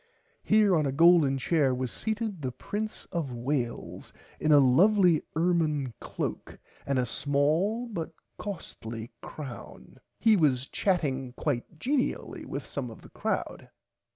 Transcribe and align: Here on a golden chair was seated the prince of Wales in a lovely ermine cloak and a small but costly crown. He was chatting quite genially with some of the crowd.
Here 0.41 0.75
on 0.75 0.87
a 0.87 0.91
golden 0.91 1.37
chair 1.37 1.75
was 1.75 1.91
seated 1.91 2.41
the 2.41 2.51
prince 2.51 3.05
of 3.11 3.31
Wales 3.31 4.11
in 4.39 4.51
a 4.51 4.57
lovely 4.57 5.21
ermine 5.35 5.93
cloak 5.99 6.57
and 6.87 6.97
a 6.97 7.05
small 7.05 7.87
but 7.87 8.11
costly 8.39 9.11
crown. 9.21 9.99
He 10.17 10.35
was 10.35 10.67
chatting 10.67 11.33
quite 11.33 11.77
genially 11.77 12.45
with 12.45 12.65
some 12.65 12.89
of 12.89 13.03
the 13.03 13.09
crowd. 13.09 13.69